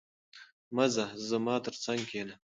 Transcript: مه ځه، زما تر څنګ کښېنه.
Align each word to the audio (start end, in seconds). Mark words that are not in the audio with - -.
مه 0.75 0.85
ځه، 0.93 1.05
زما 1.29 1.55
تر 1.65 1.75
څنګ 1.83 2.01
کښېنه. 2.09 2.35